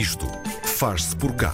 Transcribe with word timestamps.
Isto 0.00 0.26
faz-se 0.64 1.14
por 1.14 1.34
cá. 1.34 1.52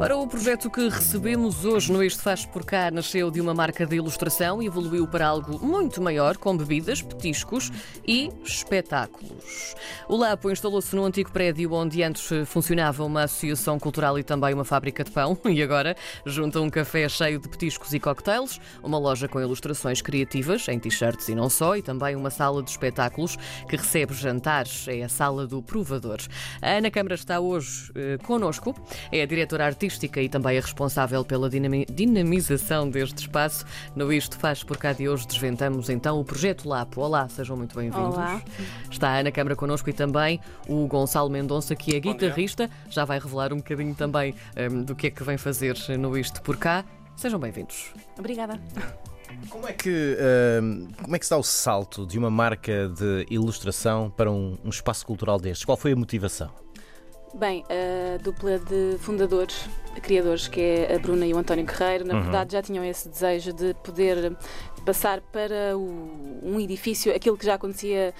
Ora, 0.00 0.16
o 0.16 0.28
projeto 0.28 0.70
que 0.70 0.88
recebemos 0.88 1.64
hoje 1.64 1.90
no 1.90 2.04
Isto 2.04 2.22
Faz 2.22 2.46
Por 2.46 2.64
Cá 2.64 2.88
nasceu 2.88 3.32
de 3.32 3.40
uma 3.40 3.52
marca 3.52 3.84
de 3.84 3.96
ilustração 3.96 4.62
e 4.62 4.66
evoluiu 4.66 5.08
para 5.08 5.26
algo 5.26 5.58
muito 5.58 6.00
maior, 6.00 6.36
com 6.36 6.56
bebidas, 6.56 7.02
petiscos 7.02 7.72
e 8.06 8.30
espetáculos. 8.44 9.74
O 10.08 10.16
Lapo 10.16 10.52
instalou-se 10.52 10.94
no 10.94 11.04
antigo 11.04 11.32
prédio 11.32 11.72
onde 11.72 12.00
antes 12.04 12.28
funcionava 12.46 13.04
uma 13.04 13.24
associação 13.24 13.76
cultural 13.76 14.16
e 14.16 14.22
também 14.22 14.54
uma 14.54 14.64
fábrica 14.64 15.02
de 15.02 15.10
pão 15.10 15.36
e 15.44 15.60
agora 15.60 15.96
junta 16.24 16.60
um 16.60 16.70
café 16.70 17.08
cheio 17.08 17.40
de 17.40 17.48
petiscos 17.48 17.92
e 17.92 17.98
cocktails, 17.98 18.60
uma 18.84 18.98
loja 18.98 19.26
com 19.26 19.40
ilustrações 19.40 20.00
criativas 20.00 20.68
em 20.68 20.78
t-shirts 20.78 21.28
e 21.28 21.34
não 21.34 21.50
só, 21.50 21.76
e 21.76 21.82
também 21.82 22.14
uma 22.14 22.30
sala 22.30 22.62
de 22.62 22.70
espetáculos 22.70 23.36
que 23.68 23.74
recebe 23.74 24.14
jantares. 24.14 24.86
É 24.86 25.02
a 25.02 25.08
sala 25.08 25.44
do 25.44 25.60
provador. 25.60 26.18
A 26.62 26.74
Ana 26.74 26.88
Câmara 26.88 27.16
está 27.16 27.40
hoje 27.40 27.90
eh, 27.96 28.16
connosco, 28.18 28.72
é 29.10 29.22
a 29.22 29.26
diretora 29.26 29.66
artística 29.66 29.87
artística 29.88 30.20
e 30.20 30.28
também 30.28 30.56
é 30.56 30.60
responsável 30.60 31.24
pela 31.24 31.48
dinamização 31.48 32.88
deste 32.90 33.20
espaço. 33.20 33.64
No 33.96 34.12
Isto 34.12 34.38
Faz 34.38 34.62
por 34.62 34.76
cá 34.76 34.92
de 34.92 35.08
hoje 35.08 35.26
desventamos 35.26 35.88
então 35.88 36.20
o 36.20 36.24
Projeto 36.24 36.68
Lapo. 36.68 37.00
Olá, 37.00 37.26
sejam 37.28 37.56
muito 37.56 37.74
bem-vindos. 37.74 38.14
Olá. 38.14 38.42
Está 38.90 39.08
a 39.08 39.18
Ana 39.18 39.32
Câmara 39.32 39.56
connosco 39.56 39.88
e 39.88 39.92
também 39.92 40.40
o 40.68 40.86
Gonçalo 40.86 41.30
Mendonça, 41.30 41.74
que 41.74 41.96
é 41.96 42.00
guitarrista. 42.00 42.70
Já 42.90 43.04
vai 43.04 43.18
revelar 43.18 43.52
um 43.52 43.56
bocadinho 43.56 43.94
também 43.94 44.34
um, 44.70 44.82
do 44.82 44.94
que 44.94 45.06
é 45.06 45.10
que 45.10 45.24
vem 45.24 45.38
fazer 45.38 45.76
no 45.98 46.16
Isto 46.16 46.42
por 46.42 46.56
cá. 46.58 46.84
Sejam 47.16 47.40
bem-vindos. 47.40 47.92
Obrigada. 48.18 48.60
Como 49.50 49.66
é, 49.66 49.72
que, 49.72 50.16
uh, 50.18 51.02
como 51.02 51.16
é 51.16 51.18
que 51.18 51.24
se 51.24 51.30
dá 51.30 51.36
o 51.36 51.42
salto 51.42 52.06
de 52.06 52.18
uma 52.18 52.30
marca 52.30 52.88
de 52.88 53.26
ilustração 53.30 54.10
para 54.10 54.30
um, 54.30 54.58
um 54.64 54.68
espaço 54.68 55.04
cultural 55.06 55.38
destes? 55.38 55.64
Qual 55.64 55.76
foi 55.76 55.92
a 55.92 55.96
motivação? 55.96 56.50
Bem, 57.34 57.64
a 57.68 58.22
dupla 58.22 58.58
de 58.58 58.96
fundadores, 58.98 59.68
criadores, 60.02 60.48
que 60.48 60.60
é 60.60 60.94
a 60.94 60.98
Bruna 60.98 61.26
e 61.26 61.34
o 61.34 61.38
António 61.38 61.64
Guerreiro, 61.64 62.04
na 62.04 62.14
uhum. 62.14 62.22
verdade 62.22 62.52
já 62.52 62.62
tinham 62.62 62.84
esse 62.84 63.08
desejo 63.08 63.52
de 63.52 63.74
poder 63.74 64.36
passar 64.84 65.20
para 65.20 65.76
o, 65.76 66.40
um 66.42 66.58
edifício, 66.58 67.14
aquilo 67.14 67.36
que 67.36 67.44
já 67.44 67.54
acontecia, 67.54 68.14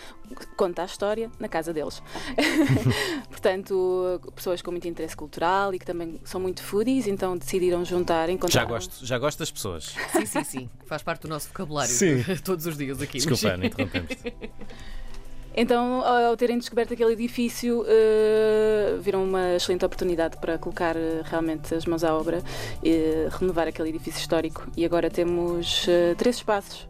conta 0.57 0.83
a 0.83 0.85
história, 0.85 1.31
na 1.39 1.49
casa 1.49 1.73
deles. 1.73 2.03
Portanto, 3.31 4.21
pessoas 4.35 4.61
com 4.61 4.71
muito 4.71 4.87
interesse 4.87 5.17
cultural 5.17 5.73
e 5.75 5.79
que 5.79 5.87
também 5.87 6.21
são 6.25 6.39
muito 6.39 6.63
foodies, 6.63 7.07
então 7.07 7.37
decidiram 7.39 7.85
juntar, 7.85 8.29
encontrar. 8.29 8.61
Já 8.61 8.67
gosto, 8.67 9.07
já 9.07 9.19
gosto 9.19 9.39
das 9.39 9.51
pessoas. 9.51 9.95
Sim, 10.13 10.27
sim, 10.27 10.45
sim. 10.45 10.71
Faz 10.85 11.03
parte 11.03 11.23
do 11.23 11.29
nosso 11.29 11.49
vocabulário 11.49 11.91
sim. 11.91 12.23
todos 12.45 12.67
os 12.67 12.77
dias 12.77 13.01
aqui. 13.01 13.19
Desculpa, 13.19 13.57
não 13.57 13.65
interrompemos. 13.65 14.11
Então, 15.55 16.03
ao 16.05 16.37
terem 16.37 16.59
descoberto 16.59 16.93
aquele 16.93 17.13
edifício, 17.13 17.83
uh, 17.83 19.01
viram 19.01 19.25
uma 19.25 19.57
excelente 19.57 19.85
oportunidade 19.85 20.37
para 20.37 20.59
colocar 20.59 20.97
uh, 20.97 21.23
realmente 21.25 21.75
as 21.75 21.85
mãos 21.85 22.05
à 22.05 22.15
obra 22.15 22.43
e 22.83 23.29
renovar 23.39 23.67
aquele 23.67 23.89
edifício 23.89 24.21
histórico. 24.21 24.67
E 24.77 24.85
agora 24.85 25.11
temos 25.11 25.87
uh, 25.87 26.15
três 26.17 26.37
espaços. 26.37 26.89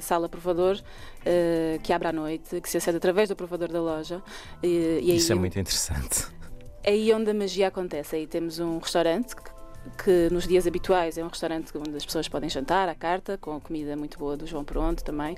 sala 0.00 0.28
provador, 0.28 0.80
que 1.82 1.92
abre 1.92 2.06
à 2.06 2.12
noite, 2.12 2.60
que 2.60 2.70
se 2.70 2.76
acede 2.76 2.98
através 2.98 3.28
do 3.28 3.34
provador 3.34 3.68
da 3.68 3.80
loja. 3.80 4.22
E 4.62 5.16
Isso 5.16 5.32
é 5.32 5.34
muito 5.34 5.58
interessante. 5.58 6.28
É 6.84 6.92
aí 6.92 7.12
onde 7.12 7.30
a 7.32 7.34
magia 7.34 7.66
acontece. 7.66 8.14
Aí 8.14 8.28
temos 8.28 8.60
um 8.60 8.78
restaurante 8.78 9.34
que 9.34 9.56
que 10.04 10.28
nos 10.30 10.46
dias 10.46 10.66
habituais 10.66 11.16
é 11.18 11.24
um 11.24 11.28
restaurante 11.28 11.70
onde 11.76 11.96
as 11.96 12.04
pessoas 12.04 12.28
podem 12.28 12.48
jantar 12.48 12.88
à 12.88 12.94
carta, 12.94 13.38
com 13.38 13.60
comida 13.60 13.96
muito 13.96 14.18
boa 14.18 14.36
do 14.36 14.46
João 14.46 14.64
Pronto 14.64 15.04
também, 15.04 15.36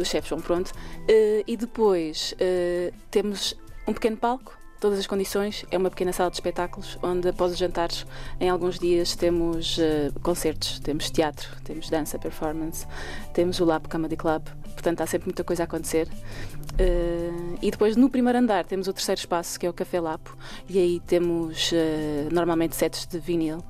do 0.00 0.04
chefe 0.04 0.28
João 0.28 0.40
Pronto. 0.40 0.70
Uh, 0.70 1.44
e 1.46 1.56
depois 1.56 2.34
uh, 2.34 2.94
temos 3.10 3.54
um 3.86 3.92
pequeno 3.92 4.16
palco 4.16 4.58
todas 4.80 4.98
as 4.98 5.06
condições. 5.06 5.64
É 5.70 5.76
uma 5.76 5.90
pequena 5.90 6.12
sala 6.12 6.30
de 6.30 6.36
espetáculos 6.36 6.98
onde, 7.02 7.28
após 7.28 7.52
os 7.52 7.58
jantares, 7.58 8.06
em 8.40 8.48
alguns 8.48 8.78
dias 8.78 9.14
temos 9.14 9.76
uh, 9.78 10.18
concertos, 10.22 10.80
temos 10.80 11.10
teatro, 11.10 11.48
temos 11.62 11.90
dança, 11.90 12.18
performance, 12.18 12.86
temos 13.34 13.60
o 13.60 13.64
Lab 13.64 13.88
Comedy 13.88 14.16
Club. 14.16 14.42
Portanto, 14.72 15.02
há 15.02 15.06
sempre 15.06 15.26
muita 15.26 15.44
coisa 15.44 15.64
a 15.64 15.64
acontecer. 15.64 16.08
Uh, 16.08 17.58
e 17.60 17.70
depois, 17.70 17.94
no 17.94 18.08
primeiro 18.08 18.38
andar, 18.38 18.64
temos 18.64 18.88
o 18.88 18.92
terceiro 18.94 19.18
espaço, 19.18 19.60
que 19.60 19.66
é 19.66 19.70
o 19.70 19.74
Café 19.74 20.00
Lapo, 20.00 20.34
e 20.66 20.78
aí 20.78 21.00
temos 21.00 21.70
uh, 21.72 22.32
normalmente 22.32 22.74
sets 22.74 23.06
de 23.06 23.18
vinil, 23.18 23.62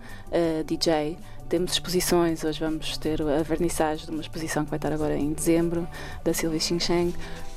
DJ. 0.65 1.19
Temos 1.51 1.73
exposições, 1.73 2.45
hoje 2.45 2.61
vamos 2.61 2.97
ter 2.97 3.21
a 3.21 3.43
vernissagem 3.43 4.07
de 4.07 4.13
uma 4.13 4.21
exposição 4.21 4.65
que 4.65 4.71
vai 4.71 4.77
estar 4.77 4.93
agora 4.93 5.17
em 5.17 5.33
dezembro, 5.33 5.85
da 6.23 6.33
Sylvie 6.33 6.61
Xingsheng. 6.61 7.13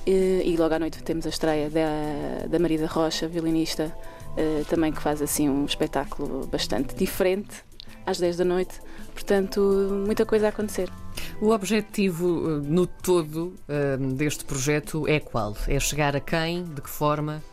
E, 0.08 0.42
e 0.44 0.58
logo 0.58 0.74
à 0.74 0.80
noite 0.80 1.04
temos 1.04 1.28
a 1.28 1.30
estreia 1.30 1.70
da, 1.70 2.48
da 2.48 2.58
Marisa 2.58 2.88
Rocha, 2.88 3.28
violinista, 3.28 3.96
uh, 4.32 4.66
também 4.66 4.92
que 4.92 5.00
faz 5.00 5.22
assim 5.22 5.48
um 5.48 5.64
espetáculo 5.64 6.48
bastante 6.48 6.96
diferente 6.96 7.64
às 8.04 8.18
10 8.18 8.38
da 8.38 8.44
noite. 8.44 8.82
Portanto, 9.14 9.62
muita 10.08 10.26
coisa 10.26 10.48
a 10.48 10.50
acontecer. 10.50 10.90
O 11.40 11.52
objetivo 11.52 12.50
eh, 12.50 12.68
no 12.68 12.88
todo 12.88 13.54
uh, 13.70 14.14
deste 14.16 14.44
projeto 14.44 15.08
é 15.08 15.20
qual? 15.20 15.56
É 15.68 15.80
chegar 15.80 16.16
a 16.16 16.20
quem? 16.20 16.64
De 16.64 16.82
que 16.82 16.90
forma? 16.90 17.44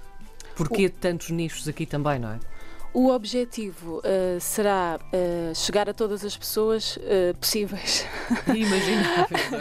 Porquê 0.57 0.87
o... 0.87 0.91
tantos 0.91 1.29
nichos 1.29 1.69
aqui 1.69 1.85
também, 1.85 2.19
não 2.19 2.31
é? 2.31 2.41
O 2.93 3.11
objetivo 3.11 3.99
uh, 3.99 4.41
será 4.41 4.99
uh, 4.99 5.55
chegar 5.55 5.89
a 5.89 5.95
todas 5.95 6.25
as 6.25 6.37
pessoas 6.37 6.97
uh, 6.97 7.37
possíveis. 7.39 8.05
Imagináveis. 8.49 9.53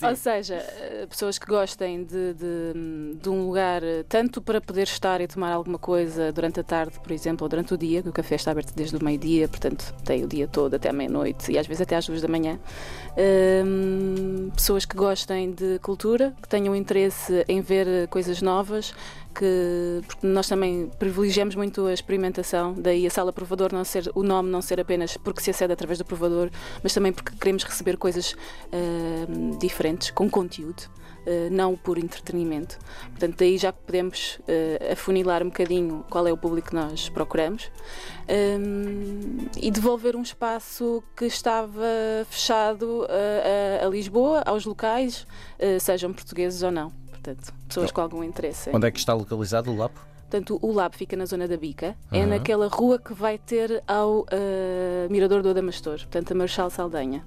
É? 0.00 0.08
Ou 0.08 0.16
seja, 0.16 0.64
pessoas 1.08 1.38
que 1.38 1.46
gostem 1.46 2.02
de, 2.02 2.32
de, 2.32 3.16
de, 3.20 3.28
um 3.28 3.46
lugar 3.46 3.82
tanto 4.08 4.40
para 4.40 4.60
poder 4.60 4.84
estar 4.84 5.20
e 5.20 5.28
tomar 5.28 5.52
alguma 5.52 5.78
coisa 5.78 6.32
durante 6.32 6.60
a 6.60 6.62
tarde, 6.64 6.98
por 6.98 7.12
exemplo, 7.12 7.44
ou 7.44 7.48
durante 7.48 7.74
o 7.74 7.76
dia, 7.76 8.02
que 8.02 8.08
o 8.08 8.12
café 8.12 8.36
está 8.36 8.50
aberto 8.50 8.74
desde 8.74 8.96
o 8.96 9.04
meio-dia, 9.04 9.48
portanto 9.48 9.94
tem 10.04 10.24
o 10.24 10.26
dia 10.26 10.48
todo 10.48 10.74
até 10.74 10.88
a 10.88 10.92
meia-noite 10.92 11.52
e 11.52 11.58
às 11.58 11.66
vezes 11.66 11.82
até 11.82 11.94
às 11.94 12.06
duas 12.06 12.22
da 12.22 12.26
manhã. 12.26 12.58
Ehm, 13.16 14.50
pessoas 14.56 14.84
que 14.84 14.96
gostem 14.96 15.52
de 15.52 15.78
cultura, 15.80 16.34
que 16.42 16.48
tenham 16.48 16.74
interesse 16.74 17.44
em 17.46 17.60
ver 17.60 18.08
coisas 18.08 18.42
novas 18.42 18.94
que 19.34 20.00
porque 20.06 20.26
nós 20.26 20.48
também 20.48 20.90
privilegiamos 20.98 21.54
muito 21.54 21.86
a 21.86 21.92
experimentação, 21.92 22.74
daí 22.74 23.06
a 23.06 23.10
sala 23.10 23.32
provador 23.32 23.72
não 23.72 23.84
ser 23.84 24.10
o 24.14 24.22
nome 24.22 24.50
não 24.50 24.62
ser 24.62 24.80
apenas 24.80 25.16
porque 25.16 25.40
se 25.40 25.50
acede 25.50 25.72
através 25.72 25.98
do 25.98 26.04
provador, 26.04 26.50
mas 26.82 26.92
também 26.92 27.12
porque 27.12 27.36
queremos 27.36 27.64
receber 27.64 27.96
coisas 27.96 28.32
uh, 28.32 29.58
diferentes, 29.58 30.10
com 30.10 30.28
conteúdo. 30.28 30.82
Uh, 31.24 31.48
não 31.52 31.76
por 31.76 31.98
entretenimento. 31.98 32.76
Portanto, 33.10 33.36
daí 33.38 33.56
já 33.56 33.72
podemos 33.72 34.40
uh, 34.40 34.92
afunilar 34.92 35.40
um 35.44 35.50
bocadinho 35.50 36.04
qual 36.10 36.26
é 36.26 36.32
o 36.32 36.36
público 36.36 36.70
que 36.70 36.74
nós 36.74 37.08
procuramos 37.08 37.70
um, 38.58 39.46
e 39.56 39.70
devolver 39.70 40.16
um 40.16 40.22
espaço 40.22 41.00
que 41.16 41.26
estava 41.26 41.80
fechado 42.28 43.06
a, 43.08 43.86
a, 43.86 43.88
Lisboa, 43.88 44.42
aos 44.44 44.64
locais, 44.64 45.24
sejam 45.78 46.12
portugueses 46.12 46.64
ou 46.64 46.72
não 46.72 47.01
portanto, 47.22 47.54
pessoas 47.68 47.92
com 47.92 48.00
algum 48.00 48.24
interesse. 48.24 48.70
Onde 48.72 48.86
é 48.86 48.90
que 48.90 48.98
está 48.98 49.14
localizado 49.14 49.70
o 49.70 49.76
Lab? 49.76 49.94
Portanto, 50.22 50.58
o 50.62 50.72
Lab 50.72 50.96
fica 50.96 51.16
na 51.16 51.26
zona 51.26 51.46
da 51.46 51.56
Bica, 51.56 51.94
uhum. 52.10 52.18
é 52.18 52.26
naquela 52.26 52.66
rua 52.66 52.98
que 52.98 53.14
vai 53.14 53.38
ter 53.38 53.82
ao 53.86 54.20
uh, 54.20 54.26
Mirador 55.10 55.42
do 55.42 55.50
Adamastor, 55.50 55.98
portanto, 55.98 56.32
a 56.32 56.34
Marchal 56.34 56.70
Saldanha. 56.70 57.24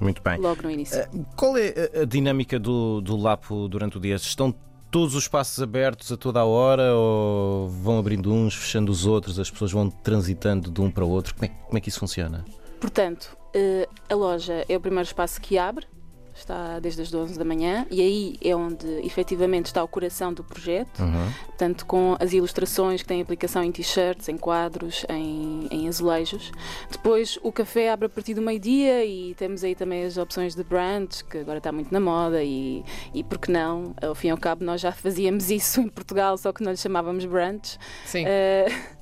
Muito 0.00 0.20
bem. 0.22 0.38
Logo 0.38 0.62
no 0.62 0.70
início. 0.70 1.02
Uh, 1.12 1.24
qual 1.36 1.56
é 1.56 1.90
a, 1.94 2.00
a 2.00 2.04
dinâmica 2.04 2.58
do, 2.58 3.00
do 3.00 3.16
LAPO 3.16 3.68
durante 3.68 3.98
o 3.98 4.00
dia? 4.00 4.16
Estão 4.16 4.52
todos 4.90 5.14
os 5.14 5.24
espaços 5.24 5.62
abertos 5.62 6.10
a 6.10 6.16
toda 6.16 6.40
a 6.40 6.44
hora 6.44 6.94
ou 6.94 7.68
vão 7.68 7.98
abrindo 7.98 8.32
uns, 8.32 8.54
fechando 8.54 8.90
os 8.90 9.06
outros, 9.06 9.38
as 9.38 9.50
pessoas 9.50 9.70
vão 9.70 9.88
transitando 9.88 10.70
de 10.70 10.80
um 10.80 10.90
para 10.90 11.04
o 11.04 11.08
outro? 11.08 11.34
Como 11.34 11.44
é, 11.44 11.48
como 11.48 11.78
é 11.78 11.80
que 11.80 11.88
isso 11.88 12.00
funciona? 12.00 12.44
Portanto, 12.80 13.36
uh, 13.54 13.88
a 14.08 14.14
loja 14.14 14.64
é 14.68 14.76
o 14.76 14.80
primeiro 14.80 15.06
espaço 15.06 15.40
que 15.40 15.56
abre, 15.56 15.86
está 16.34 16.78
desde 16.78 17.02
as 17.02 17.10
12 17.10 17.38
da 17.38 17.44
manhã 17.44 17.86
e 17.90 18.00
aí 18.00 18.36
é 18.42 18.54
onde 18.54 18.86
efetivamente 19.04 19.66
está 19.66 19.82
o 19.82 19.88
coração 19.88 20.32
do 20.32 20.42
projeto, 20.42 21.00
uhum. 21.02 21.32
tanto 21.56 21.84
com 21.86 22.16
as 22.18 22.32
ilustrações 22.32 23.02
que 23.02 23.08
têm 23.08 23.20
aplicação 23.20 23.62
em 23.62 23.70
t-shirts, 23.70 24.28
em 24.28 24.36
quadros, 24.36 25.04
em, 25.08 25.66
em, 25.70 25.88
azulejos. 25.88 26.50
Depois 26.90 27.38
o 27.42 27.52
café 27.52 27.90
abre 27.90 28.06
a 28.06 28.08
partir 28.08 28.34
do 28.34 28.42
meio-dia 28.42 29.04
e 29.04 29.34
temos 29.34 29.62
aí 29.62 29.74
também 29.74 30.04
as 30.04 30.16
opções 30.16 30.54
de 30.54 30.64
brunch, 30.64 31.24
que 31.24 31.38
agora 31.38 31.58
está 31.58 31.70
muito 31.70 31.92
na 31.92 32.00
moda 32.00 32.42
e, 32.42 32.84
e 33.14 33.22
por 33.22 33.38
que 33.38 33.50
não? 33.50 33.94
Ao 34.00 34.14
fim 34.14 34.28
e 34.28 34.30
ao 34.30 34.38
cabo 34.38 34.64
nós 34.64 34.80
já 34.80 34.92
fazíamos 34.92 35.50
isso 35.50 35.80
em 35.82 35.88
Portugal, 35.88 36.36
só 36.38 36.52
que 36.52 36.62
não 36.62 36.72
lhe 36.72 36.78
chamávamos 36.78 37.24
brunch. 37.24 37.78
Sim. 38.06 38.24
Uh, 38.24 38.92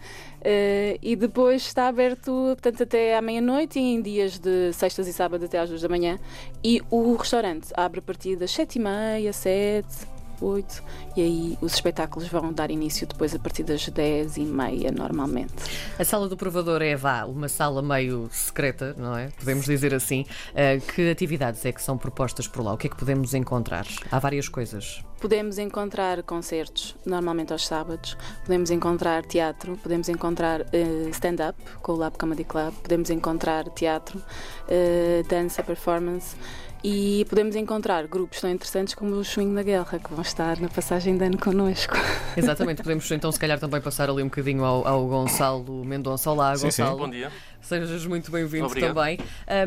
Uh, 0.40 0.96
e 1.02 1.14
depois 1.16 1.62
está 1.62 1.88
aberto 1.88 2.30
portanto, 2.30 2.82
até 2.82 3.14
à 3.14 3.20
meia-noite 3.20 3.78
e 3.78 3.82
em 3.82 4.00
dias 4.00 4.38
de 4.38 4.72
sextas 4.72 5.06
e 5.06 5.12
sábados 5.12 5.44
até 5.46 5.58
às 5.58 5.68
duas 5.68 5.82
da 5.82 5.88
manhã. 5.88 6.18
E 6.64 6.80
o 6.90 7.14
restaurante 7.14 7.68
abre 7.74 7.98
a 7.98 8.02
partir 8.02 8.36
das 8.36 8.50
sete 8.50 8.76
e 8.76 8.82
meia, 8.82 9.32
sete. 9.32 10.19
8 10.40 10.82
e 11.16 11.22
aí 11.22 11.58
os 11.60 11.74
espetáculos 11.74 12.28
vão 12.28 12.52
dar 12.52 12.70
início 12.70 13.06
depois 13.06 13.34
a 13.34 13.38
partir 13.38 13.62
das 13.62 13.86
10 13.86 14.36
e 14.36 14.44
meia 14.44 14.90
normalmente. 14.90 15.54
A 15.98 16.04
sala 16.04 16.28
do 16.28 16.36
provador 16.36 16.82
é, 16.82 16.96
vá, 16.96 17.24
uma 17.24 17.48
sala 17.48 17.82
meio 17.82 18.28
secreta, 18.32 18.94
não 18.96 19.16
é? 19.16 19.28
Podemos 19.38 19.66
dizer 19.66 19.94
assim. 19.94 20.24
Uh, 20.50 20.80
que 20.92 21.10
atividades 21.10 21.64
é 21.64 21.72
que 21.72 21.82
são 21.82 21.96
propostas 21.96 22.46
por 22.46 22.62
lá? 22.64 22.72
O 22.72 22.78
que 22.78 22.86
é 22.86 22.90
que 22.90 22.96
podemos 22.96 23.34
encontrar? 23.34 23.86
Há 24.10 24.18
várias 24.18 24.48
coisas. 24.48 25.02
Podemos 25.20 25.58
encontrar 25.58 26.22
concertos, 26.22 26.96
normalmente 27.04 27.52
aos 27.52 27.66
sábados, 27.66 28.16
podemos 28.42 28.70
encontrar 28.70 29.22
teatro, 29.22 29.76
podemos 29.76 30.08
encontrar 30.08 30.62
uh, 30.62 31.08
stand-up 31.10 31.58
com 31.82 31.92
o 31.92 31.96
Lab 31.96 32.16
Comedy 32.16 32.44
Club, 32.44 32.72
podemos 32.82 33.10
encontrar 33.10 33.68
teatro, 33.68 34.18
uh, 34.18 35.28
dança, 35.28 35.62
performance 35.62 36.34
e 36.82 37.26
podemos 37.28 37.54
encontrar 37.56 38.06
grupos 38.06 38.40
tão 38.40 38.50
interessantes 38.50 38.94
como 38.94 39.14
o 39.16 39.24
Swing 39.24 39.52
na 39.52 39.62
Guerra, 39.62 39.98
que 39.98 40.10
vão 40.10 40.22
estar 40.22 40.58
na 40.60 40.68
passagem 40.68 41.16
de 41.16 41.24
ano 41.24 41.38
connosco. 41.38 41.94
Exatamente, 42.36 42.82
podemos 42.82 43.10
então 43.10 43.30
se 43.30 43.38
calhar 43.38 43.58
também 43.58 43.80
passar 43.80 44.08
ali 44.08 44.22
um 44.22 44.26
bocadinho 44.26 44.64
ao, 44.64 44.86
ao 44.86 45.06
Gonçalo 45.06 45.84
Mendonça. 45.84 46.30
Olá, 46.30 46.56
sim, 46.56 46.66
Gonçalo. 46.66 46.92
Sim. 46.92 46.98
Bom 46.98 47.10
dia. 47.10 47.30
Sejas 47.60 48.06
muito 48.06 48.30
bem-vindo 48.30 48.70
também. 48.74 49.18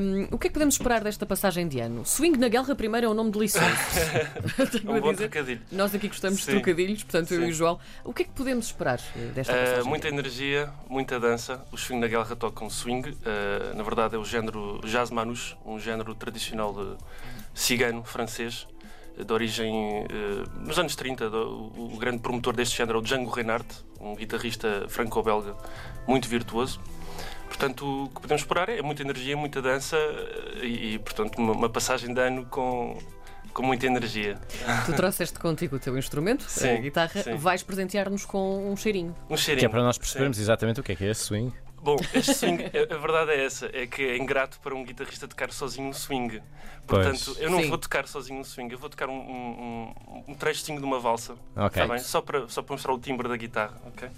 Um, 0.02 0.28
o 0.32 0.38
que 0.38 0.48
é 0.48 0.50
que 0.50 0.54
podemos 0.54 0.76
esperar 0.76 1.04
desta 1.04 1.26
passagem 1.26 1.68
de 1.68 1.80
ano? 1.80 2.04
Swing 2.04 2.38
na 2.38 2.48
Guerra 2.48 2.76
primeiro 2.76 3.06
é 3.06 3.10
um 3.10 3.14
nome 3.14 3.32
delicioso. 3.32 3.68
um 4.84 5.00
bom 5.00 5.12
dizer. 5.12 5.30
trocadilho. 5.30 5.62
Nós 5.72 5.94
aqui 5.94 6.08
gostamos 6.08 6.40
sim. 6.40 6.46
de 6.46 6.52
trocadilhos, 6.54 7.04
portanto 7.04 7.28
sim. 7.28 7.36
eu 7.36 7.48
e 7.48 7.52
o 7.52 7.54
João. 7.54 7.80
O 8.04 8.12
que 8.12 8.24
é 8.24 8.26
que 8.26 8.32
podemos 8.32 8.66
esperar 8.66 9.00
eh, 9.16 9.28
desta 9.36 9.54
passagem? 9.54 9.84
Uh, 9.84 9.88
muita 9.88 10.08
energia, 10.08 10.70
muita 10.90 11.20
dança. 11.20 11.64
O 11.72 11.78
Swing 11.78 12.02
na 12.02 12.08
Guerra 12.08 12.36
tocam 12.36 12.70
swing. 12.70 13.10
Uh, 13.10 13.76
na 13.76 13.84
verdade 13.84 14.16
é 14.16 14.18
o 14.18 14.26
género 14.26 14.82
jazz 14.84 15.12
manouche, 15.12 15.56
um 15.64 15.80
género 15.80 16.16
tradicional 16.16 16.74
de 16.74 17.03
cigano 17.54 18.04
francês 18.04 18.68
de 19.18 19.32
origem 19.32 19.72
uh, 20.04 20.60
nos 20.60 20.78
anos 20.80 20.96
30. 20.96 21.30
Do, 21.30 21.38
o, 21.38 21.94
o, 21.94 21.98
grande 21.98 22.20
promotor 22.20 22.56
deste 22.56 22.78
género 22.78 22.98
é 22.98 23.02
o 23.02 23.04
Django 23.04 23.30
Reinhardt, 23.30 23.68
um 24.00 24.16
guitarrista 24.16 24.86
franco-belga 24.88 25.56
muito 26.08 26.28
virtuoso. 26.28 26.80
Portanto, 27.48 28.06
o 28.06 28.10
que 28.10 28.22
podemos 28.22 28.42
esperar 28.42 28.70
é 28.70 28.82
muita 28.82 29.04
energia, 29.04 29.38
muita 29.38 29.62
dança 29.62 29.96
eh, 29.96 30.66
e, 30.66 30.94
e 30.96 31.00
portanto, 31.00 31.38
uma, 31.38 31.54
uma, 31.54 31.70
passagem 31.70 32.12
de 32.12 32.20
ano 32.20 32.46
com, 32.48 32.98
com 33.54 33.62
muita 33.62 33.86
energia. 33.86 34.40
Tu 34.88 34.94
trouxeste 34.94 35.38
contigo 35.38 35.76
o 35.76 35.80
teu 35.80 35.96
instrumento, 35.96 36.46
sim, 36.50 36.70
a 36.70 36.78
guitarra, 36.78 37.22
sim. 37.22 37.36
vais 37.36 37.62
presentear-nos 37.62 38.26
com 38.26 38.72
um 38.72 38.76
cheirinho. 38.76 39.16
Um 39.30 39.38
cheirinho. 39.38 39.60
Que 39.60 39.66
é 39.68 39.70
para 39.70 39.84
nós 39.84 40.00
percebermos 40.00 40.38
sim. 40.38 40.44
exatamente 40.44 40.80
o 40.80 40.84
que 40.84 40.94
é 40.94 40.96
que 40.96 41.06
é 41.06 41.12
esse 41.12 41.26
swing. 41.26 41.54
Bom, 41.84 41.98
este 42.14 42.34
swing, 42.34 42.64
a 42.90 42.98
verdade 42.98 43.32
é 43.32 43.44
essa, 43.44 43.70
é 43.74 43.86
que 43.86 44.02
é 44.02 44.18
ingrato 44.18 44.58
para 44.62 44.74
um 44.74 44.86
guitarrista 44.86 45.28
tocar 45.28 45.52
sozinho 45.52 45.90
um 45.90 45.94
swing. 45.94 46.42
Portanto, 46.88 47.26
pois. 47.26 47.42
eu 47.42 47.50
não 47.50 47.62
Sim. 47.62 47.68
vou 47.68 47.78
tocar 47.78 48.08
sozinho 48.08 48.40
um 48.40 48.44
swing, 48.44 48.72
eu 48.72 48.80
vou 48.80 48.90
tocar 48.90 49.10
um, 49.10 49.14
um, 49.14 49.94
um 50.30 50.34
trechinho 50.34 50.80
de 50.80 50.86
uma 50.86 50.98
valsa. 50.98 51.36
Ok. 51.54 51.82
Tá 51.82 51.88
bem? 51.88 52.00
Só 52.00 52.22
para, 52.22 52.48
só 52.48 52.62
para 52.62 52.74
mostrar 52.74 52.94
o 52.94 53.00
timbre 53.00 53.28
da 53.28 53.36
guitarra, 53.36 53.82
ok? 53.86 54.10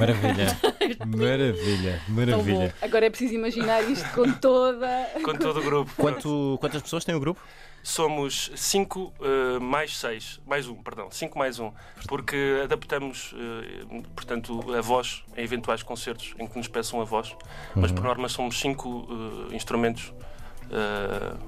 Maravilha. 0.00 0.58
maravilha, 1.06 2.02
maravilha. 2.08 2.74
Agora 2.80 3.06
é 3.06 3.10
preciso 3.10 3.34
imaginar 3.34 3.82
isto 3.82 4.08
com 4.14 4.32
toda. 4.32 5.10
com 5.22 5.34
todo 5.34 5.60
o 5.60 5.62
grupo. 5.62 5.92
Quanto, 5.96 6.56
quantas 6.60 6.82
pessoas 6.82 7.04
tem 7.04 7.14
o 7.14 7.20
grupo? 7.20 7.40
Somos 7.82 8.50
5 8.54 9.00
uh, 9.00 9.60
mais 9.60 9.96
6, 9.98 10.40
mais 10.46 10.68
um, 10.68 10.74
perdão, 10.74 11.10
5 11.10 11.38
mais 11.38 11.58
um, 11.58 11.72
porque 12.06 12.60
adaptamos, 12.62 13.32
uh, 13.32 14.02
portanto, 14.14 14.74
a 14.74 14.82
voz 14.82 15.24
em 15.34 15.44
eventuais 15.44 15.82
concertos 15.82 16.34
em 16.38 16.46
que 16.46 16.58
nos 16.58 16.68
peçam 16.68 17.00
a 17.00 17.04
voz, 17.04 17.30
uhum. 17.30 17.36
mas 17.82 17.90
por 17.90 18.04
norma 18.04 18.28
somos 18.28 18.60
5 18.60 18.88
uh, 18.88 19.54
instrumentos 19.54 20.12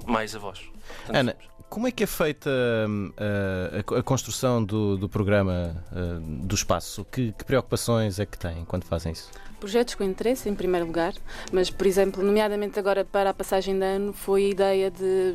mais 0.05 0.35
a 0.35 0.39
voz. 0.41 0.59
Portanto, 0.59 1.17
Ana, 1.17 1.37
como 1.73 1.89
é 1.89 1.91
que 1.91 2.05
é 2.05 2.07
feita 2.07 2.51
uh, 2.51 3.95
a, 3.95 4.01
a, 4.01 4.03
construção 4.03 4.63
do, 4.63 4.99
do 4.99 5.09
programa 5.09 5.83
uh, 5.91 6.21
do 6.21 6.55
espaço? 6.55 7.03
Que, 7.11 7.33
que, 7.33 7.47
preocupações 7.47 8.19
é 8.19 8.27
que 8.27 8.39
têm 8.39 8.63
quando 8.67 8.85
fazem 8.85 9.13
isso? 9.13 9.31
Projetos 9.59 9.95
com 9.95 10.05
interesse, 10.05 10.51
em 10.51 10.55
primeiro 10.55 10.85
lugar, 10.85 11.15
mas, 11.51 11.71
por 11.71 11.87
exemplo, 11.87 12.23
nomeadamente 12.23 12.79
agora 12.79 13.07
para 13.07 13.31
a 13.31 13.35
passagem 13.35 13.79
de 13.79 13.87
ano, 13.87 14.13
foi 14.13 14.45
a 14.45 14.49
ideia 14.49 14.91
de 14.91 15.33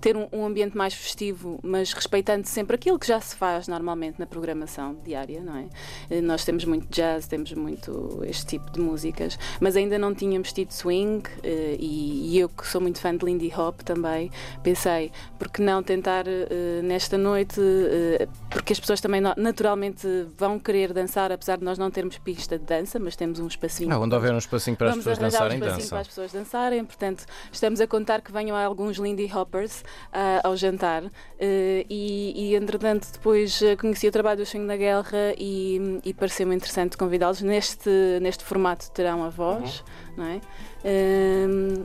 ter 0.00 0.16
um, 0.16 0.26
um, 0.32 0.46
ambiente 0.46 0.76
mais 0.76 0.94
festivo, 0.94 1.60
mas 1.62 1.92
respeitando 1.92 2.46
sempre 2.46 2.74
aquilo 2.74 2.98
que 2.98 3.06
já 3.06 3.20
se 3.20 3.36
faz 3.36 3.68
normalmente 3.68 4.18
na 4.18 4.26
programação 4.26 4.96
diária, 5.04 5.40
não 5.40 5.56
é? 5.56 5.68
Eh, 6.08 6.20
nós 6.20 6.44
temos 6.44 6.64
muito 6.64 6.88
jazz, 6.88 7.26
temos 7.26 7.52
muito 7.52 8.22
este 8.24 8.46
tipo 8.46 8.70
de 8.70 8.80
músicas, 8.80 9.38
mas 9.60 9.76
ainda 9.76 9.98
não 9.98 10.14
tínhamos 10.14 10.52
tido 10.52 10.72
swing 10.72 11.22
eh, 11.42 11.76
e, 11.78 12.34
e 12.34 12.38
eu 12.38 12.48
que 12.48 12.66
sou 12.66 12.80
muito 12.80 12.98
fã 13.00 13.14
de 13.14 13.24
Lindy 13.24 13.52
Hop 13.54 13.82
também, 13.82 14.30
pensei, 14.62 15.12
por 15.38 15.48
que 15.48 15.60
não 15.60 15.82
tentar 15.82 16.24
eh, 16.26 16.80
nesta 16.82 17.18
noite, 17.18 17.60
porque 18.48 18.72
as 18.72 18.80
pessoas 18.80 19.00
também 19.00 19.20
naturalmente 19.36 20.06
vão 20.36 20.58
querer 20.58 20.92
dançar, 20.92 21.30
apesar 21.30 21.58
de 21.58 21.64
nós 21.64 21.78
não 21.78 21.90
termos 21.90 22.16
pista 22.18 22.58
de 22.58 22.64
dança, 22.64 22.98
mas 22.98 23.16
temos 23.16 23.38
um 23.38 23.46
espacinho. 23.46 23.92
Ah, 23.92 23.98
onde 23.98 24.14
houver 24.14 24.32
um 24.32 24.38
espacinho 24.38 24.76
para 24.76 24.90
as 24.90 24.96
pessoas 24.96 25.18
dançarem, 25.18 25.56
um 25.58 25.60
dançam. 25.60 25.88
para 25.88 26.00
as 26.00 26.08
pessoas 26.08 26.32
dançarem, 26.32 26.84
portanto, 26.84 27.26
estamos 27.52 27.80
a 27.80 27.86
contar 27.86 28.22
que 28.22 28.32
venham 28.32 28.56
alguns 28.56 28.96
Lindy 28.96 29.30
Hoppers 29.32 29.84
uh, 30.12 30.40
ao 30.46 30.56
jantar 30.56 31.04
uh, 31.04 31.10
e, 31.40 32.32
e, 32.34 32.54
entretanto, 32.54 33.08
depois 33.12 33.60
uh, 33.60 33.76
conheci 33.78 34.08
o 34.08 34.12
trabalho 34.12 34.38
do 34.38 34.46
Xinho 34.46 34.66
da 34.66 34.76
Guerra 34.76 35.34
e, 35.38 36.00
e 36.04 36.14
pareceu-me 36.14 36.54
interessante 36.54 36.96
convidá-los. 36.96 37.40
Neste, 37.40 37.90
neste 38.20 38.44
formato 38.44 38.90
terão 38.90 39.24
a 39.24 39.28
voz, 39.28 39.80
uhum. 40.16 40.24
não 40.24 40.24
é? 40.24 40.40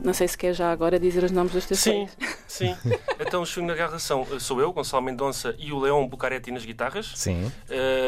não 0.02 0.14
sei 0.14 0.26
se 0.26 0.38
quer 0.38 0.54
já 0.54 0.72
agora 0.72 0.98
dizer 0.98 1.22
os 1.22 1.30
nomes 1.30 1.52
dos 1.52 1.66
teus 1.66 1.80
Sim, 1.80 2.08
sim. 2.48 2.74
Então, 3.20 3.42
o 3.42 3.46
Xinho 3.46 3.66
da 3.66 3.74
Guerra 3.74 3.98
são, 3.98 4.24
sou 4.40 4.58
eu, 4.58 4.72
Gonçalo 4.72 5.02
Mendonça 5.02 5.54
e 5.58 5.70
o 5.70 5.78
Leão 5.78 6.06
Bucaretti 6.08 6.50
nas 6.50 6.64
guitarras. 6.64 7.12
Sim. 7.14 7.52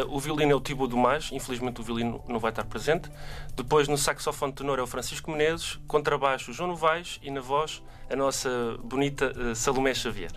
o 0.09 0.19
violino 0.19 0.53
é 0.53 0.55
o 0.55 0.61
Tibo 0.61 0.87
do 0.87 0.97
Mais, 0.97 1.31
infelizmente 1.31 1.81
o 1.81 1.85
violino 1.85 2.23
não 2.27 2.39
vai 2.39 2.51
estar 2.51 2.65
presente. 2.65 3.11
Depois, 3.55 3.87
no 3.87 3.99
saxofone 3.99 4.53
tenor 4.53 4.79
é 4.79 4.83
o 4.83 4.87
Francisco 4.87 5.31
Menezes, 5.31 5.79
contrabaixo 5.87 6.51
o 6.51 6.55
João 6.55 6.71
Novaes 6.71 7.19
e 7.23 7.31
na 7.31 7.41
voz 7.41 7.83
a 8.11 8.17
nossa 8.17 8.49
bonita 8.83 9.55
Salomé 9.55 9.88
Xavier. 9.95 10.33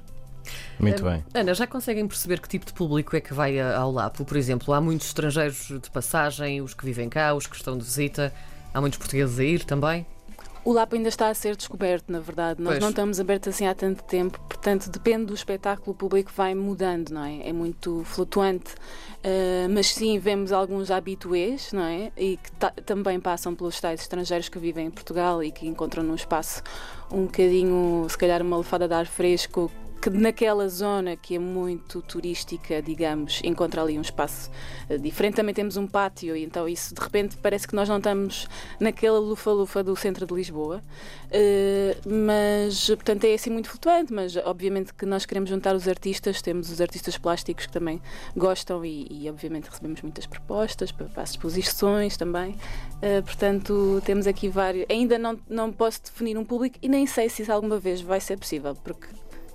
Muito 0.79 1.03
bem. 1.03 1.23
Ana, 1.33 1.53
já 1.53 1.67
conseguem 1.67 2.07
perceber 2.07 2.39
que 2.39 2.49
tipo 2.49 2.65
de 2.65 2.73
público 2.73 3.15
é 3.15 3.21
que 3.21 3.33
vai 3.33 3.59
ao 3.59 3.91
LAPO? 3.91 4.25
Por 4.25 4.35
exemplo, 4.35 4.73
há 4.73 4.81
muitos 4.81 5.07
estrangeiros 5.07 5.67
de 5.67 5.89
passagem, 5.91 6.61
os 6.61 6.73
que 6.73 6.83
vivem 6.83 7.07
cá, 7.07 7.33
os 7.33 7.45
que 7.45 7.55
estão 7.55 7.77
de 7.77 7.83
visita, 7.83 8.33
há 8.73 8.81
muitos 8.81 8.97
portugueses 8.97 9.37
a 9.37 9.43
ir 9.43 9.63
também? 9.63 10.05
O 10.63 10.73
LAPO 10.73 10.95
ainda 10.95 11.09
está 11.09 11.27
a 11.29 11.33
ser 11.33 11.55
descoberto, 11.55 12.11
na 12.11 12.19
verdade. 12.19 12.61
Nós 12.61 12.73
pois. 12.73 12.81
não 12.81 12.89
estamos 12.89 13.19
abertos 13.19 13.49
assim 13.49 13.65
há 13.65 13.73
tanto 13.73 14.03
tempo, 14.03 14.39
portanto, 14.41 14.89
depende 14.91 15.25
do 15.25 15.33
espetáculo, 15.33 15.91
o 15.91 15.95
público 15.95 16.31
vai 16.35 16.53
mudando, 16.53 17.09
não 17.09 17.23
é? 17.23 17.49
É 17.49 17.53
muito 17.53 18.03
flutuante. 18.05 18.75
Uh, 19.23 19.69
mas 19.71 19.87
sim, 19.87 20.19
vemos 20.19 20.51
alguns 20.51 20.91
habituês, 20.91 21.73
não 21.73 21.83
é? 21.83 22.11
E 22.15 22.37
que 22.37 22.51
também 22.83 23.19
passam 23.19 23.55
pelos 23.55 23.79
tais 23.81 24.01
estrangeiros 24.01 24.49
que 24.49 24.59
vivem 24.59 24.87
em 24.87 24.91
Portugal 24.91 25.43
e 25.43 25.51
que 25.51 25.67
encontram 25.67 26.03
num 26.03 26.15
espaço 26.15 26.61
um 27.11 27.25
bocadinho, 27.25 28.05
se 28.07 28.17
calhar, 28.17 28.41
uma 28.41 28.57
lefada 28.57 28.87
de 28.87 28.93
ar 28.93 29.07
fresco 29.07 29.71
que 30.01 30.09
naquela 30.09 30.67
zona 30.67 31.15
que 31.15 31.35
é 31.35 31.39
muito 31.39 32.01
turística, 32.01 32.81
digamos, 32.81 33.39
encontra 33.43 33.83
ali 33.83 33.99
um 33.99 34.01
espaço 34.01 34.49
uh, 34.89 34.97
diferente. 34.97 35.35
Também 35.35 35.53
temos 35.53 35.77
um 35.77 35.85
pátio, 35.85 36.35
e 36.35 36.43
então 36.43 36.67
isso 36.67 36.95
de 36.95 36.99
repente 36.99 37.37
parece 37.37 37.67
que 37.67 37.75
nós 37.75 37.87
não 37.87 37.97
estamos 37.97 38.47
naquela 38.79 39.19
lufa-lufa 39.19 39.83
do 39.83 39.95
centro 39.95 40.25
de 40.25 40.33
Lisboa. 40.33 40.81
Uh, 41.27 42.09
mas, 42.09 42.87
portanto, 42.87 43.25
é 43.25 43.35
assim 43.35 43.51
muito 43.51 43.69
flutuante. 43.69 44.11
Mas, 44.11 44.35
obviamente, 44.37 44.91
que 44.91 45.05
nós 45.05 45.25
queremos 45.25 45.49
juntar 45.49 45.75
os 45.75 45.87
artistas, 45.87 46.41
temos 46.41 46.71
os 46.71 46.81
artistas 46.81 47.15
plásticos 47.17 47.67
que 47.67 47.71
também 47.71 48.01
gostam 48.35 48.83
e, 48.83 49.05
e 49.07 49.29
obviamente, 49.29 49.69
recebemos 49.69 50.01
muitas 50.01 50.25
propostas 50.25 50.91
para, 50.91 51.05
para 51.05 51.21
as 51.21 51.31
exposições 51.31 52.17
também. 52.17 52.55
Uh, 52.95 53.21
portanto, 53.23 54.01
temos 54.03 54.25
aqui 54.25 54.49
vários. 54.49 54.87
Ainda 54.89 55.19
não, 55.19 55.39
não 55.47 55.71
posso 55.71 56.01
definir 56.05 56.39
um 56.39 56.43
público 56.43 56.79
e 56.81 56.89
nem 56.89 57.05
sei 57.05 57.29
se 57.29 57.43
isso 57.43 57.51
alguma 57.51 57.77
vez 57.77 58.01
vai 58.01 58.19
ser 58.19 58.37
possível, 58.37 58.75
porque 58.83 59.07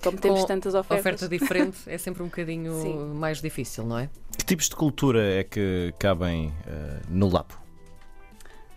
como 0.02 0.18
temos 0.18 0.40
Com 0.40 0.46
tantas 0.46 0.74
ofertas. 0.74 1.00
Oferta 1.00 1.28
diferente 1.28 1.78
é 1.86 1.98
sempre 1.98 2.22
um 2.22 2.26
bocadinho 2.26 2.74
mais 3.14 3.40
difícil, 3.40 3.84
não 3.84 3.98
é? 3.98 4.08
Que 4.36 4.44
tipos 4.44 4.68
de 4.68 4.76
cultura 4.76 5.22
é 5.22 5.44
que 5.44 5.94
cabem 5.98 6.52
eh, 6.66 7.00
no 7.08 7.28
Lapo? 7.28 7.58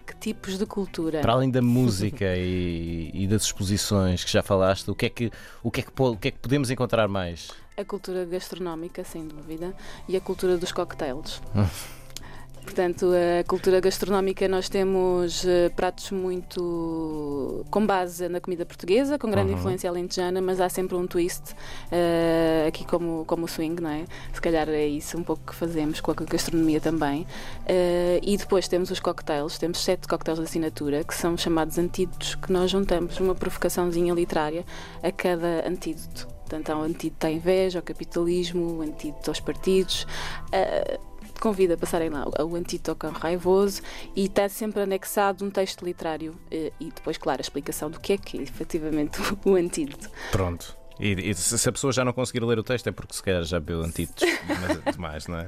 Que 0.05 0.15
tipos 0.15 0.57
de 0.57 0.65
cultura? 0.65 1.21
Para 1.21 1.33
além 1.33 1.51
da 1.51 1.61
música 1.61 2.25
e, 2.35 3.11
e 3.13 3.27
das 3.27 3.43
exposições 3.43 4.23
que 4.23 4.31
já 4.31 4.41
falaste, 4.41 4.89
o 4.89 4.95
que, 4.95 5.05
é 5.05 5.09
que, 5.09 5.31
o, 5.61 5.69
que 5.69 5.81
é 5.81 5.83
que, 5.83 5.91
o 6.01 6.17
que 6.17 6.27
é 6.29 6.31
que 6.31 6.39
podemos 6.39 6.71
encontrar 6.71 7.07
mais? 7.07 7.51
A 7.77 7.85
cultura 7.85 8.25
gastronómica, 8.25 9.03
sem 9.03 9.27
dúvida, 9.27 9.73
e 10.07 10.17
a 10.17 10.21
cultura 10.21 10.57
dos 10.57 10.71
cocktails. 10.71 11.41
Portanto, 12.73 13.07
a 13.39 13.43
cultura 13.45 13.79
gastronómica 13.79 14.47
nós 14.47 14.69
temos 14.69 15.43
eh, 15.43 15.69
pratos 15.69 16.11
muito 16.11 17.65
com 17.71 17.83
base 17.83 18.29
na 18.29 18.39
comida 18.39 18.63
portuguesa, 18.63 19.17
com 19.17 19.27
grande 19.31 19.53
Uhum. 19.53 19.57
influência 19.57 19.89
alentejana, 19.89 20.39
mas 20.39 20.61
há 20.61 20.69
sempre 20.69 20.95
um 20.95 21.07
twist 21.07 21.55
eh, 21.91 22.65
aqui 22.67 22.85
como, 22.85 23.25
como 23.25 23.45
o 23.45 23.47
swing, 23.47 23.81
não 23.81 23.89
é? 23.89 24.05
Se 24.31 24.39
calhar 24.39 24.69
é 24.69 24.85
isso 24.85 25.17
um 25.17 25.23
pouco 25.23 25.41
que 25.47 25.55
fazemos 25.55 25.99
com 25.99 26.11
a 26.11 26.13
gastronomia 26.13 26.79
também. 26.79 27.25
Eh, 27.65 28.19
e 28.21 28.37
depois 28.37 28.67
temos 28.67 28.91
os 28.91 28.99
cocktails, 28.99 29.57
temos 29.57 29.83
sete 29.83 30.07
cocktails 30.07 30.37
de 30.39 30.45
assinatura 30.45 31.03
que 31.03 31.15
são 31.15 31.35
chamados 31.35 31.79
antídotos, 31.79 32.35
que 32.35 32.53
nós 32.53 32.69
juntamos 32.69 33.19
uma 33.19 33.33
provocaçãozinha 33.33 34.13
literária 34.13 34.63
a 35.01 35.11
cada 35.11 35.67
antídoto. 35.67 36.27
Portanto, 36.47 36.69
há 36.69 36.77
um 36.77 36.83
antídoto 36.83 37.25
à 37.27 37.31
inveja, 37.31 37.79
ao 37.79 37.83
capitalismo, 37.83 38.77
o 38.77 38.81
antídoto 38.83 39.31
aos 39.31 39.39
partidos. 39.39 40.05
eh, 40.51 40.99
convido 41.39 41.73
a 41.73 41.77
passarem 41.77 42.09
lá 42.09 42.25
o 42.91 42.95
Cão 42.95 43.11
Raivoso 43.11 43.81
e 44.15 44.25
está 44.25 44.47
sempre 44.47 44.81
anexado 44.81 45.45
um 45.45 45.49
texto 45.49 45.83
literário 45.83 46.35
eh, 46.51 46.71
e 46.79 46.91
depois, 46.91 47.17
claro, 47.17 47.39
a 47.39 47.43
explicação 47.43 47.89
do 47.89 47.99
que 47.99 48.13
é 48.13 48.17
que 48.17 48.37
é 48.37 48.41
efetivamente 48.41 49.19
o 49.45 49.55
antídoto. 49.55 50.09
Pronto. 50.31 50.78
E, 50.99 51.29
e 51.29 51.33
se 51.33 51.57
se 51.57 51.69
a 51.69 51.71
pessoa 51.71 51.93
já 51.93 52.03
não 52.03 52.11
conseguir 52.13 52.43
ler 52.43 52.59
o 52.59 52.63
texto 52.63 52.87
é 52.87 52.91
porque 52.91 53.13
se 53.13 53.23
calhar 53.23 53.43
já 53.43 53.59
bebeu 53.59 53.81
antídotos 53.81 54.23
mas- 54.85 54.95
demais, 54.95 55.27
não 55.27 55.39
é? 55.39 55.47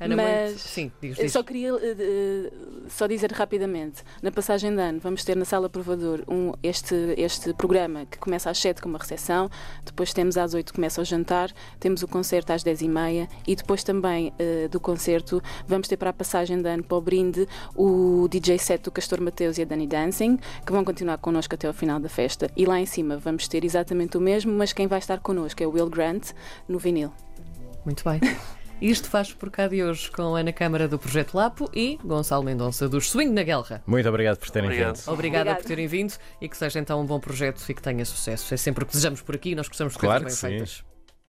Ana, 0.00 0.16
Mas- 0.16 0.46
muito... 0.48 0.58
Sim, 0.60 0.92
diz, 1.00 1.18
Eu 1.18 1.24
diz. 1.24 1.32
só 1.32 1.42
queria 1.42 1.70
eh, 1.80 2.52
só 2.88 3.06
dizer 3.06 3.30
rapidamente, 3.32 4.02
na 4.22 4.30
passagem 4.32 4.74
de 4.74 4.80
ano 4.80 4.98
vamos 5.00 5.22
ter 5.24 5.36
na 5.36 5.44
Sala 5.44 5.68
Provador 5.68 6.22
um, 6.28 6.52
este, 6.62 6.94
este 7.16 7.52
programa 7.54 8.06
que 8.06 8.18
começa 8.18 8.50
às 8.50 8.58
7 8.58 8.80
com 8.82 8.88
uma 8.88 8.98
recepção, 8.98 9.48
depois 9.84 10.12
temos 10.12 10.36
às 10.36 10.54
8 10.54 10.72
começa 10.74 11.00
o 11.00 11.04
jantar, 11.04 11.52
temos 11.78 12.02
o 12.02 12.08
concerto 12.08 12.52
às 12.52 12.62
10 12.62 12.82
e 12.82 12.88
meia 12.88 13.28
e 13.46 13.54
depois 13.54 13.84
também 13.84 14.32
eh, 14.38 14.68
do 14.68 14.80
concerto 14.80 15.42
vamos 15.66 15.86
ter 15.86 15.96
para 15.96 16.10
a 16.10 16.14
passagem 16.14 16.60
de 16.60 16.68
ano 16.68 16.82
para 16.82 16.96
o 16.96 17.00
brinde 17.00 17.46
o 17.76 18.26
DJ 18.28 18.58
set 18.58 18.82
do 18.82 18.90
Castor 18.90 19.20
Mateus 19.20 19.58
e 19.58 19.62
a 19.62 19.64
Dani 19.64 19.86
Dancing, 19.86 20.38
que 20.66 20.72
vão 20.72 20.84
continuar 20.84 21.18
connosco 21.18 21.54
até 21.54 21.66
ao 21.68 21.74
final 21.74 22.00
da 22.00 22.08
festa 22.08 22.50
e 22.56 22.64
lá 22.64 22.80
em 22.80 22.86
cima 22.86 23.16
vamos 23.18 23.46
ter 23.46 23.64
exatamente 23.64 24.16
o 24.16 24.20
mesmo, 24.20 24.52
mas 24.52 24.72
quem 24.80 24.86
vai 24.86 24.98
estar 24.98 25.20
connosco 25.20 25.62
é 25.62 25.66
o 25.66 25.72
Will 25.72 25.90
Grant 25.90 26.30
no 26.66 26.78
vinil. 26.78 27.12
Muito 27.84 28.02
bem. 28.02 28.18
Isto 28.80 29.10
faz 29.10 29.30
por 29.30 29.50
cá 29.50 29.68
de 29.68 29.82
hoje 29.82 30.10
com 30.10 30.34
Ana 30.34 30.54
Câmara 30.54 30.88
do 30.88 30.98
Projeto 30.98 31.34
Lapo 31.34 31.70
e 31.74 31.98
Gonçalo 32.02 32.42
Mendonça 32.42 32.88
dos 32.88 33.10
Swing 33.10 33.30
na 33.30 33.42
Guerra. 33.42 33.82
Muito 33.86 34.08
obrigado 34.08 34.38
por 34.38 34.48
terem 34.48 34.70
Obrigado. 34.70 34.96
vindo. 34.96 35.12
Obrigada 35.12 35.40
Obrigada. 35.42 35.62
por 35.62 35.68
terem 35.68 35.86
vindo 35.86 36.14
e 36.40 36.48
que 36.48 36.56
seja 36.56 36.78
então 36.78 36.98
um 36.98 37.04
bom 37.04 37.20
projeto 37.20 37.62
e 37.68 37.74
que 37.74 37.82
tenha 37.82 38.06
sucesso. 38.06 38.54
É 38.54 38.56
sempre 38.56 38.82
o 38.84 38.86
que 38.86 38.92
desejamos 38.92 39.20
por 39.20 39.34
aqui 39.34 39.50
e 39.50 39.54
nós 39.54 39.68
gostamos 39.68 39.92
de 39.92 39.98
Claro 39.98 40.22
coisas 40.22 40.40
bem 40.40 40.50
sim. 40.50 40.56
feitas. 40.64 40.89